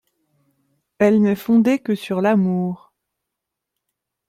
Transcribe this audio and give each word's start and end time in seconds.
Elle 0.97 1.21
n’est 1.21 1.35
fondée 1.35 1.77
que 1.77 1.93
sur 1.93 2.21
l’amour. 2.21 2.91